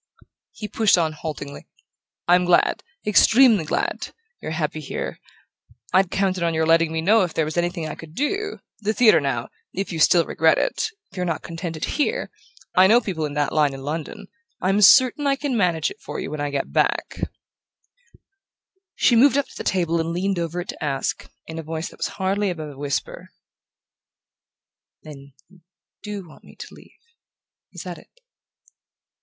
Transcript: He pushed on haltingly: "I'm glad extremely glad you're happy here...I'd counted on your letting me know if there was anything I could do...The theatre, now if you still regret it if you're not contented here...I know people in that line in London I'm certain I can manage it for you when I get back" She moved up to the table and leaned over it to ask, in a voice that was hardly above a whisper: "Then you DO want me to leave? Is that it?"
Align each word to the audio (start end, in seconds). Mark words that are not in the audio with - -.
He 0.49 0.67
pushed 0.67 0.97
on 0.97 1.13
haltingly: 1.13 1.67
"I'm 2.27 2.43
glad 2.43 2.81
extremely 3.05 3.65
glad 3.65 4.11
you're 4.41 4.49
happy 4.49 4.79
here...I'd 4.79 6.09
counted 6.09 6.41
on 6.41 6.55
your 6.55 6.65
letting 6.65 6.91
me 6.91 7.01
know 7.01 7.21
if 7.21 7.35
there 7.35 7.45
was 7.45 7.55
anything 7.55 7.87
I 7.87 7.93
could 7.93 8.15
do...The 8.15 8.95
theatre, 8.95 9.21
now 9.21 9.49
if 9.73 9.91
you 9.93 9.99
still 9.99 10.25
regret 10.25 10.57
it 10.57 10.87
if 11.11 11.17
you're 11.17 11.25
not 11.27 11.43
contented 11.43 11.85
here...I 11.85 12.87
know 12.87 12.99
people 12.99 13.25
in 13.27 13.33
that 13.33 13.51
line 13.53 13.75
in 13.75 13.81
London 13.81 14.25
I'm 14.59 14.81
certain 14.81 15.27
I 15.27 15.35
can 15.35 15.55
manage 15.55 15.91
it 15.91 16.01
for 16.01 16.19
you 16.19 16.31
when 16.31 16.41
I 16.41 16.49
get 16.49 16.71
back" 16.73 17.19
She 18.95 19.15
moved 19.15 19.37
up 19.37 19.45
to 19.49 19.55
the 19.55 19.63
table 19.63 19.99
and 19.99 20.09
leaned 20.11 20.39
over 20.39 20.61
it 20.61 20.69
to 20.69 20.83
ask, 20.83 21.29
in 21.45 21.59
a 21.59 21.61
voice 21.61 21.89
that 21.89 21.99
was 21.99 22.07
hardly 22.17 22.49
above 22.49 22.71
a 22.71 22.77
whisper: 22.79 23.29
"Then 25.03 25.33
you 25.47 25.61
DO 26.01 26.27
want 26.27 26.43
me 26.43 26.55
to 26.55 26.73
leave? 26.73 26.95
Is 27.71 27.83
that 27.83 27.99
it?" 27.99 28.09